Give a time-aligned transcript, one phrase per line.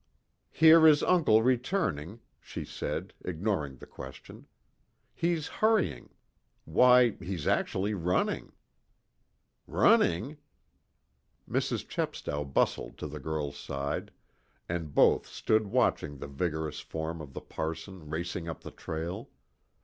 [0.49, 4.47] "Here is uncle returning," she said, ignoring the question.
[5.13, 6.09] "He's hurrying.
[6.65, 8.51] Why he's actually running!"
[9.67, 10.37] "Running?"
[11.47, 11.87] Mrs.
[11.87, 14.09] Chepstow bustled to the girl's side,
[14.67, 19.29] and both stood watching the vigorous form of the parson racing up the trail.